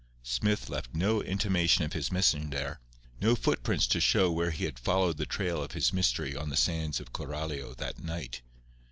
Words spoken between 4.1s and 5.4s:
where he had followed the